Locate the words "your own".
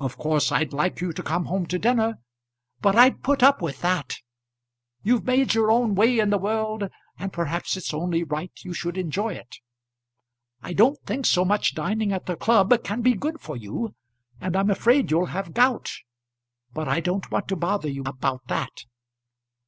5.54-5.94